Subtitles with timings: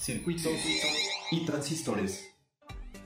[0.00, 0.54] Circuitos
[1.30, 2.26] y transistores.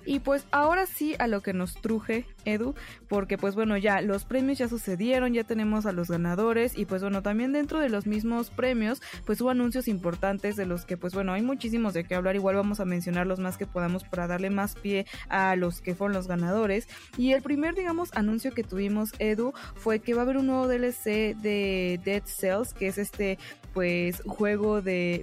[0.07, 2.75] Y pues ahora sí a lo que nos truje, Edu,
[3.09, 7.03] porque pues bueno, ya los premios ya sucedieron, ya tenemos a los ganadores y pues
[7.03, 11.15] bueno, también dentro de los mismos premios, pues hubo anuncios importantes de los que pues
[11.15, 14.27] bueno, hay muchísimos de qué hablar, igual vamos a mencionar los más que podamos para
[14.27, 16.87] darle más pie a los que fueron los ganadores.
[17.17, 20.69] Y el primer, digamos, anuncio que tuvimos, Edu, fue que va a haber un nuevo
[20.69, 23.39] DLC de Dead Cells, que es este
[23.73, 25.23] pues juego de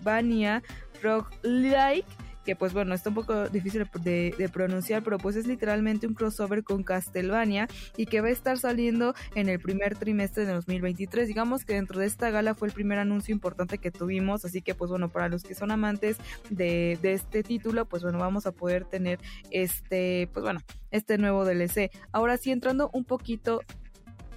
[0.00, 0.62] Metroidvania
[1.02, 2.06] Roguelike
[2.44, 6.64] que pues bueno, está un poco difícil de, pronunciar, pero pues es literalmente un crossover
[6.64, 11.28] con Castlevania y que va a estar saliendo en el primer trimestre de 2023.
[11.28, 14.74] Digamos que dentro de esta gala fue el primer anuncio importante que tuvimos, así que
[14.74, 16.16] pues bueno, para los que son amantes
[16.48, 19.18] de, este título, pues bueno, vamos a poder tener
[19.50, 21.90] este, pues bueno, este nuevo DLC.
[22.10, 23.60] Ahora sí, entrando un poquito...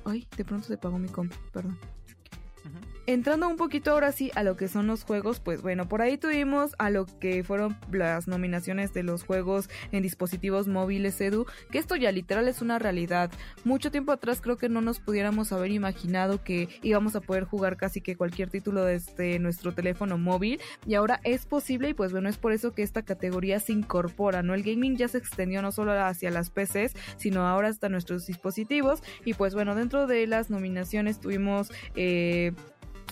[0.03, 1.79] Ay, de pronto se pagó mi comp, perdón.
[3.05, 6.17] Entrando un poquito ahora sí a lo que son los juegos, pues bueno, por ahí
[6.17, 11.79] tuvimos a lo que fueron las nominaciones de los juegos en dispositivos móviles Edu, que
[11.79, 13.29] esto ya literal es una realidad.
[13.65, 17.75] Mucho tiempo atrás creo que no nos pudiéramos haber imaginado que íbamos a poder jugar
[17.75, 22.29] casi que cualquier título desde nuestro teléfono móvil y ahora es posible y pues bueno,
[22.29, 24.53] es por eso que esta categoría se incorpora, ¿no?
[24.53, 29.03] El gaming ya se extendió no solo hacia las PCs, sino ahora hasta nuestros dispositivos
[29.25, 31.69] y pues bueno, dentro de las nominaciones tuvimos...
[31.95, 32.53] Eh,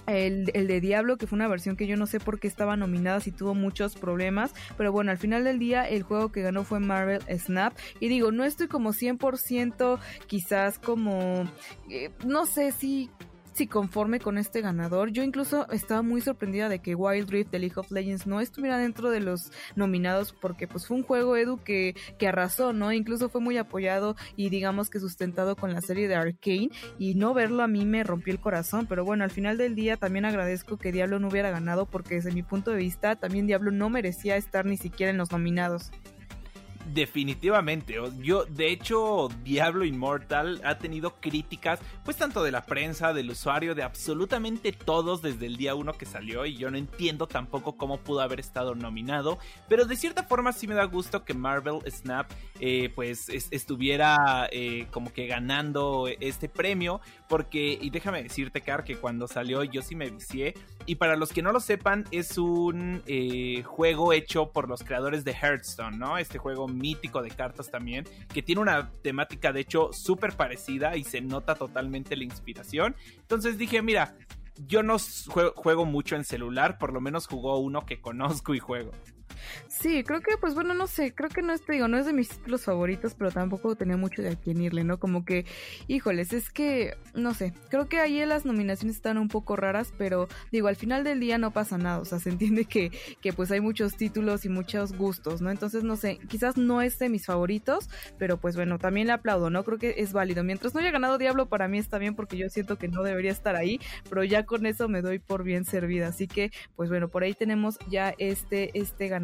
[0.07, 3.19] el, de Diablo, que fue una versión que yo no sé por qué estaba nominada
[3.19, 6.79] si tuvo muchos problemas, pero bueno, al final del día el juego que ganó fue
[6.79, 11.46] Marvel Snap y digo, no estoy como 100% quizás como,
[11.90, 13.09] eh, no sé si
[13.61, 15.11] si conforme con este ganador.
[15.11, 18.79] Yo incluso estaba muy sorprendida de que Wild Rift de League of Legends no estuviera
[18.79, 22.91] dentro de los nominados porque pues fue un juego Edu que, que arrasó, ¿no?
[22.91, 27.35] Incluso fue muy apoyado y digamos que sustentado con la serie de Arkane y no
[27.35, 30.78] verlo a mí me rompió el corazón, pero bueno, al final del día también agradezco
[30.78, 34.38] que Diablo no hubiera ganado porque desde mi punto de vista también Diablo no merecía
[34.38, 35.91] estar ni siquiera en los nominados.
[36.86, 43.30] Definitivamente, yo de hecho Diablo Immortal ha tenido críticas pues tanto de la prensa, del
[43.30, 47.78] usuario, de absolutamente todos desde el día uno que salió y yo no entiendo tampoco
[47.78, 49.38] cómo pudo haber estado nominado,
[49.70, 54.50] pero de cierta forma sí me da gusto que Marvel Snap eh, pues es, estuviera
[54.52, 57.00] eh, como que ganando este premio
[57.30, 60.56] porque y déjame decirte Car que cuando salió yo sí me vicié
[60.86, 65.24] y para los que no lo sepan es un eh, juego hecho por los creadores
[65.24, 66.18] de Hearthstone, ¿no?
[66.18, 71.03] Este juego mítico de cartas también, que tiene una temática de hecho súper parecida y
[71.03, 72.96] se nota totalmente la inspiración.
[73.19, 74.16] Entonces dije, mira,
[74.68, 74.97] yo no
[75.56, 78.91] juego, mucho en celular, por lo menos jugó uno que conozco y juego.
[79.68, 82.06] Sí, creo que, pues bueno, no sé, creo que no es, te digo, no es
[82.06, 85.00] de mis títulos favoritos, pero tampoco tenía mucho de a quién irle, ¿no?
[85.00, 85.46] Como que,
[85.88, 90.28] híjoles, es que, no sé, creo que ahí las nominaciones están un poco raras, pero
[90.52, 92.91] digo, al final del día no pasa nada, o sea, se entiende que,
[93.22, 95.50] que pues hay muchos títulos y muchos gustos, ¿no?
[95.52, 99.50] Entonces, no sé, quizás no es de mis favoritos, pero pues bueno, también le aplaudo,
[99.50, 99.64] ¿no?
[99.64, 100.44] Creo que es válido.
[100.44, 103.31] Mientras no haya ganado Diablo, para mí está bien porque yo siento que no debería
[103.31, 106.08] estar ahí, pero ya con eso me doy por bien servida.
[106.08, 109.21] Así que, pues bueno, por ahí tenemos ya este, este ganador.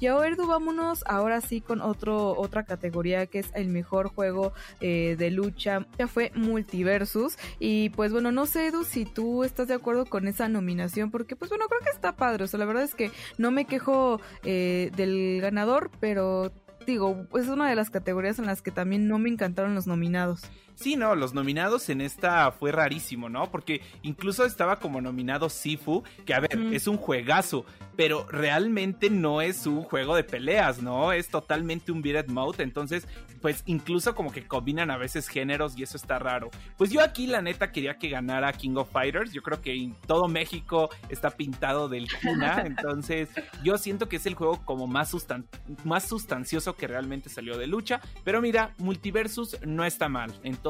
[0.00, 4.52] Y ahora, Edu, vámonos ahora sí con otro, otra categoría que es el mejor juego
[4.80, 5.86] eh, de lucha.
[5.98, 7.36] Ya fue Multiversus.
[7.58, 11.36] Y pues bueno, no sé, Edu, si tú estás de acuerdo con esa nominación, porque
[11.36, 12.44] pues bueno, creo que está padre.
[12.44, 16.52] O sea, la verdad es que no me quejo eh, del ganador, pero
[16.86, 20.42] digo, es una de las categorías en las que también no me encantaron los nominados.
[20.74, 23.50] Sí, no, los nominados en esta fue rarísimo, ¿no?
[23.50, 26.74] Porque incluso estaba como nominado Sifu, que a ver, Mm.
[26.74, 27.64] es un juegazo,
[27.96, 31.12] pero realmente no es un juego de peleas, ¿no?
[31.12, 33.06] Es totalmente un beat 'em out, entonces,
[33.40, 36.50] pues incluso como que combinan a veces géneros y eso está raro.
[36.76, 39.94] Pues yo aquí la neta quería que ganara King of Fighters, yo creo que en
[40.06, 43.28] todo México está pintado del cuna, entonces
[43.62, 45.46] yo siento que es el juego como más, sustan
[45.84, 50.63] más sustancioso que realmente salió de lucha, pero mira, Multiversus no está mal, entonces,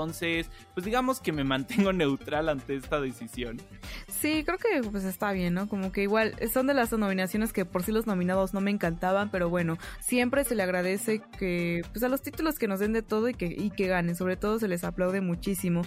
[0.75, 3.61] pues digamos que me mantengo neutral ante esta decisión.
[4.09, 5.69] Sí, creo que pues está bien, ¿no?
[5.69, 9.31] Como que igual son de las nominaciones que por sí los nominados no me encantaban,
[9.31, 13.03] pero bueno, siempre se le agradece que pues a los títulos que nos den de
[13.03, 15.83] todo y que, y que ganen, sobre todo se les aplaude muchísimo.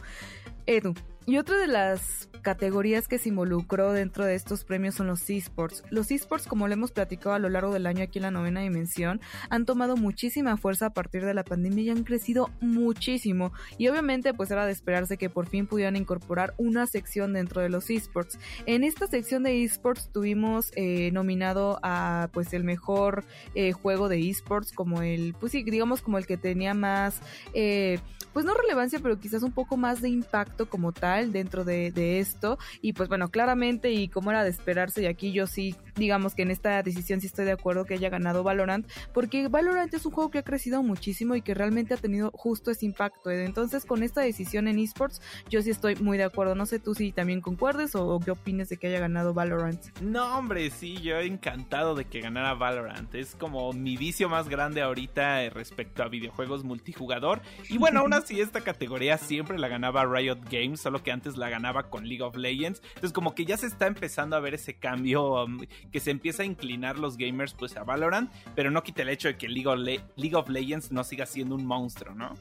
[0.68, 0.94] Edu,
[1.26, 5.84] y otra de las categorías que se involucró dentro de estos premios son los esports.
[5.90, 8.62] Los esports, como lo hemos platicado a lo largo del año aquí en la novena
[8.62, 9.20] dimensión,
[9.50, 13.52] han tomado muchísima fuerza a partir de la pandemia y han crecido muchísimo.
[13.78, 17.68] Y obviamente pues era de esperarse que por fin pudieran incorporar una sección dentro de
[17.68, 18.40] los esports.
[18.66, 24.30] En esta sección de esports tuvimos eh, nominado a pues el mejor eh, juego de
[24.30, 27.22] esports como el, pues sí, digamos como el que tenía más,
[27.54, 28.00] eh,
[28.32, 31.88] pues no relevancia, pero quizás un poco más de impacto como tal dentro de,
[32.20, 32.58] esto.
[32.82, 36.42] Y pues bueno, claramente y como era de esperarse, y aquí yo sí, digamos que
[36.42, 40.12] en esta decisión sí estoy de acuerdo que haya ganado Valorant, porque Valorant es un
[40.12, 43.30] juego que ha crecido muchísimo y que realmente ha tenido justo ese impacto.
[43.30, 43.46] ¿eh?
[43.46, 46.56] Entonces con esta decisión en esports, yo sí estoy muy de acuerdo.
[46.56, 49.82] No sé tú si también concuerdes o, o qué opines de que haya ganado Valorant.
[50.02, 53.14] No, hombre, sí, yo encantado de que ganara Valorant.
[53.16, 57.42] Es como mi vicio más grande ahorita eh, respecto a videojuegos multijugador.
[57.70, 61.50] Y bueno, aún así esta categoría siempre la ganaba Riot Games, solo que antes la
[61.50, 62.82] ganaba con League of Legends.
[62.96, 65.60] Entonces como que ya se está empezando a ver ese cambio um,
[65.92, 69.28] que se empieza a inclinar los gamers pues a Valorant, pero no quita el hecho
[69.28, 72.34] de que League of, Le League of Legends no siga siendo un monstruo, ¿no?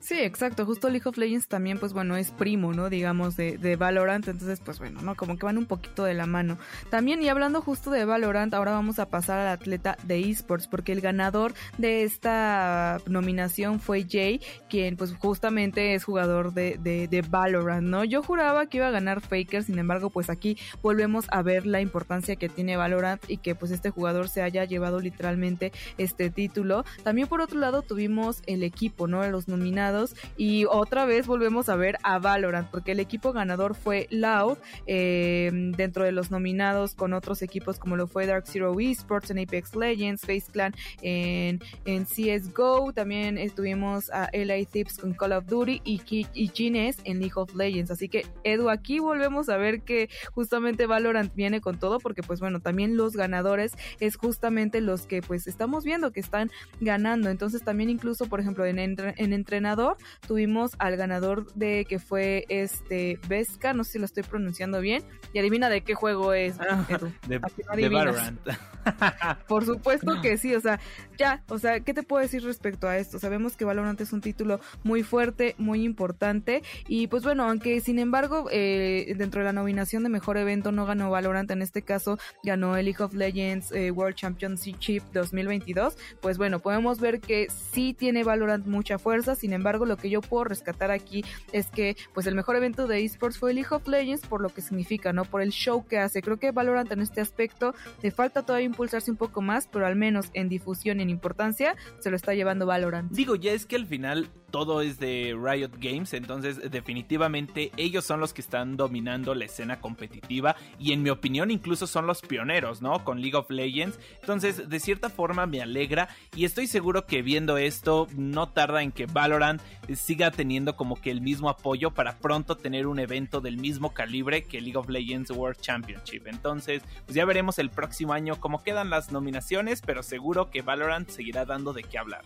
[0.00, 0.66] Sí, exacto.
[0.66, 2.90] Justo League of Legends también, pues bueno, es primo, ¿no?
[2.90, 4.28] Digamos, de, de Valorant.
[4.28, 5.14] Entonces, pues bueno, ¿no?
[5.14, 6.58] Como que van un poquito de la mano.
[6.90, 10.92] También, y hablando justo de Valorant, ahora vamos a pasar al atleta de esports, porque
[10.92, 17.22] el ganador de esta nominación fue Jay, quien pues justamente es jugador de, de, de
[17.22, 18.04] Valorant, ¿no?
[18.04, 21.80] Yo juraba que iba a ganar Faker, sin embargo, pues aquí volvemos a ver la
[21.80, 26.84] importancia que tiene Valorant y que pues este jugador se haya llevado literalmente este título.
[27.02, 29.24] También por otro lado tuvimos el equipo, ¿no?
[29.28, 34.08] Los nominados y otra vez volvemos a ver a Valorant porque el equipo ganador fue
[34.10, 39.30] Loud eh, dentro de los nominados con otros equipos como lo fue Dark Zero Esports
[39.30, 45.46] en Apex Legends, Face Clan en, CSGO, también estuvimos a LA Tips con Call of
[45.46, 46.00] Duty y,
[46.34, 47.90] y Gines en League of Legends.
[47.90, 52.40] Así que Edu, aquí volvemos a ver que justamente Valorant viene con todo porque pues
[52.40, 56.50] bueno, también los ganadores es justamente los que pues estamos viendo que están
[56.80, 57.30] ganando.
[57.30, 59.96] Entonces también incluso, por ejemplo, en, entre- en entrenador
[60.26, 65.02] tuvimos al ganador de que fue este Vesca, no sé si lo estoy pronunciando bien,
[65.32, 66.56] y adivina de qué juego es.
[66.88, 67.12] Edu.
[67.28, 67.94] De, no.
[67.94, 68.40] Valorant.
[69.48, 70.78] Por supuesto que sí, o sea,
[71.16, 73.18] ya, o sea, ¿qué te puedo decir respecto a esto?
[73.18, 77.98] Sabemos que Valorant es un título muy fuerte, muy importante, y pues bueno, aunque sin
[77.98, 82.18] embargo, eh, dentro de la nominación de mejor evento no ganó Valorant, en este caso
[82.42, 87.94] ganó el League of Legends eh, World Championship 2022, pues bueno, podemos ver que sí
[87.94, 92.26] tiene Valorant mucha fuerza, sin embargo, lo que yo puedo rescatar aquí es que pues
[92.26, 95.24] el mejor evento de esports fue League of Legends por lo que significa, ¿no?
[95.24, 96.22] Por el show que hace.
[96.22, 99.96] Creo que Valorant en este aspecto le falta todavía impulsarse un poco más, pero al
[99.96, 103.10] menos en difusión y en importancia se lo está llevando Valorant.
[103.12, 108.20] Digo, ya es que al final todo es de Riot Games, entonces definitivamente ellos son
[108.20, 112.80] los que están dominando la escena competitiva y en mi opinión incluso son los pioneros,
[112.80, 113.02] ¿no?
[113.02, 113.98] Con League of Legends.
[114.20, 118.92] Entonces, de cierta forma me alegra y estoy seguro que viendo esto no tarda en
[118.92, 119.60] que Valorant
[119.96, 124.44] siga teniendo como que el mismo apoyo para pronto tener un evento del mismo calibre
[124.44, 126.28] que League of Legends World Championship.
[126.28, 131.08] Entonces, pues ya veremos el próximo año cómo quedan las nominaciones, pero seguro que Valorant
[131.08, 132.22] seguirá dando de qué hablar.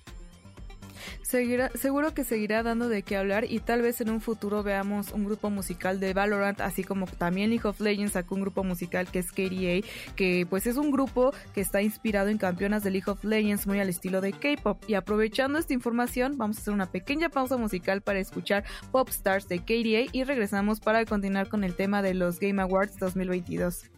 [1.23, 5.13] Seguirá, seguro que seguirá dando de qué hablar y tal vez en un futuro veamos
[5.13, 9.07] un grupo musical de Valorant, así como también League of Legends sacó un grupo musical
[9.11, 9.87] que es KDA,
[10.17, 13.81] que pues es un grupo que está inspirado en campeonas de League of Legends muy
[13.81, 14.83] al estilo de K-pop.
[14.87, 19.49] Y aprovechando esta información, vamos a hacer una pequeña pausa musical para escuchar Pop Stars
[19.49, 23.98] de KDA y regresamos para continuar con el tema de los Game Awards 2022.